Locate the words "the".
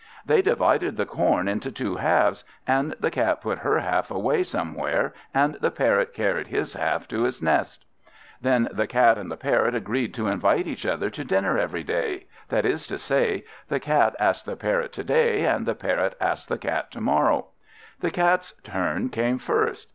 0.97-1.05, 2.99-3.11, 5.61-5.69, 8.71-8.87, 9.29-9.37, 13.67-13.79, 14.41-14.55, 15.67-15.75, 16.47-16.57, 17.99-18.09